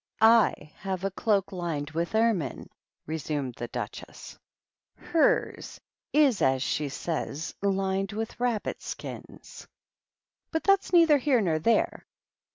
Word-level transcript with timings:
"/ 0.17 0.19
have 0.81 1.03
a 1.03 1.11
cloak 1.11 1.51
lined 1.51 1.91
with 1.91 2.15
ermine," 2.15 2.67
resumed 3.05 3.53
the 3.59 3.67
Duchess;" 3.67 4.35
hers 4.95 5.79
is, 6.11 6.41
as 6.41 6.63
she 6.63 6.89
says, 6.89 7.53
lined 7.61 8.11
with 8.11 8.39
rabbit 8.39 8.81
skins; 8.81 9.67
but 10.49 10.63
that's 10.63 10.91
neither 10.91 11.19
here 11.19 11.39
nor 11.39 11.59
there. 11.59 12.07